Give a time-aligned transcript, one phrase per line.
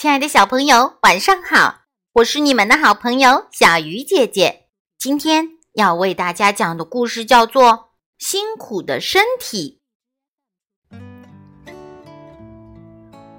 [0.00, 1.80] 亲爱的小朋友，晚上好！
[2.12, 4.68] 我是你们的好朋友小鱼姐姐。
[4.96, 7.72] 今天要为大家讲的故事叫做
[8.16, 9.80] 《辛苦的身体》。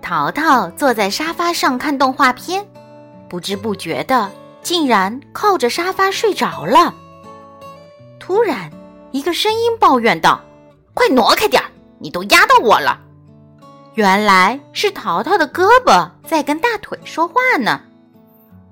[0.01, 2.69] 淘淘坐在沙发上看动画片，
[3.29, 4.29] 不知不觉的
[4.62, 6.94] 竟然靠着沙发睡着了。
[8.19, 8.69] 突然，
[9.13, 10.41] 一个声音抱怨道
[10.94, 12.99] ：“快挪开点儿，你都压到我了！”
[13.96, 17.81] 原来是淘淘的胳膊在跟大腿说话呢。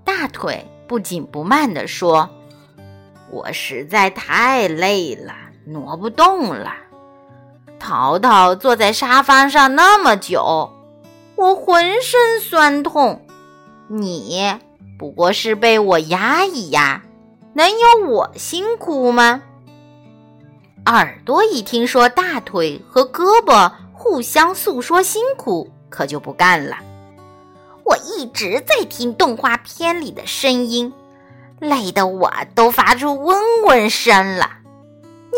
[0.03, 2.29] 大腿不紧不慢地说
[3.34, 5.34] ：“我实在太累了，
[5.65, 6.71] 挪不动了。
[7.79, 10.71] 淘淘坐在沙发上那么久，
[11.35, 13.25] 我浑身酸痛。
[13.87, 14.55] 你
[14.99, 17.01] 不过是被我压一压，
[17.53, 19.41] 能有我辛苦吗？”
[20.85, 23.71] 耳朵一听说大腿和胳膊。
[23.99, 26.77] 互相诉说辛苦，可就不干了。
[27.97, 30.93] 一直在听动画片里的声音，
[31.59, 34.51] 累得我都发出嗡嗡声了。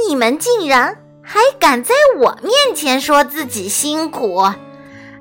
[0.07, 4.41] 你们竟然还敢在我面前说自己辛苦！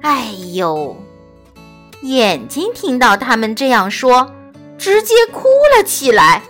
[0.02, 0.96] 哎呦！
[2.02, 4.32] 眼睛听到他们这样说，
[4.78, 6.42] 直接哭了起来。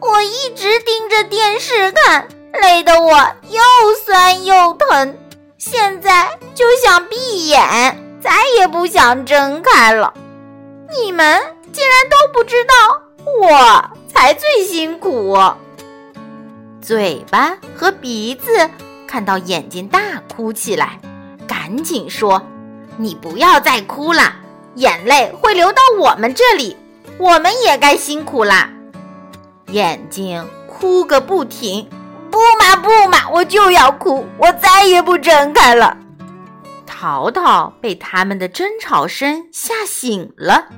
[0.00, 2.28] 我一直盯着电视看，
[2.60, 3.16] 累得我
[3.48, 3.60] 又
[4.04, 5.16] 酸又疼。
[5.56, 10.14] 现在就想闭眼，再也不想睁开了。
[10.98, 12.72] 你们竟然都不知道，
[13.38, 15.36] 我才最辛苦。
[16.80, 18.70] 嘴巴和鼻子
[19.06, 20.00] 看到眼睛大
[20.34, 20.98] 哭起来，
[21.46, 22.40] 赶紧说
[22.96, 24.36] ：“你不要再哭了，
[24.76, 26.78] 眼泪会流到我们这里，
[27.18, 28.70] 我们也该辛苦啦。”
[29.68, 31.86] 眼睛哭个不停。
[32.30, 35.98] 不嘛不嘛，我就要哭，我再也不睁开了。
[37.04, 40.68] 淘淘被他们的争吵声吓醒了，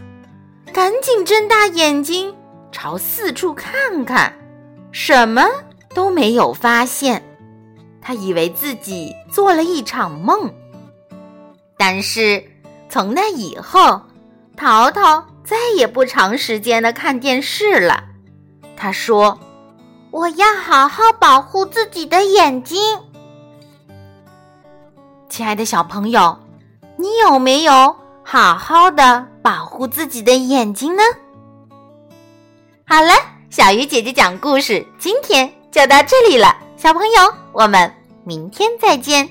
[0.72, 2.34] 赶紧睁大眼睛
[2.72, 4.36] 朝四处看看，
[4.91, 5.47] 什么
[5.94, 7.22] 都没有发现。
[8.03, 10.53] 他以为自己做了一场梦。
[11.78, 12.42] 但是
[12.88, 14.03] 从那以后，
[14.56, 18.03] 淘淘再也不长时间的看电视了。
[18.76, 19.38] 他说。
[20.12, 22.78] 我要好好保护自己的眼睛，
[25.36, 26.34] 亲爱的小朋友，
[26.97, 31.02] 你有没有好好的保护自己的眼睛呢？
[32.86, 33.12] 好了，
[33.50, 37.92] 小鱼姐姐讲故事，今天就到这里了，小朋友，我们
[38.24, 39.28] 明天再见。